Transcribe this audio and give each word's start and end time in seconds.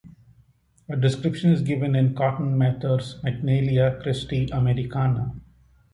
A 0.89 0.95
description 0.97 1.51
is 1.51 1.61
given 1.61 1.93
in 1.95 2.15
Cotton 2.15 2.57
Mather's 2.57 3.19
"Magnalia 3.23 3.99
Christi 4.01 4.49
Americana". 4.51 5.35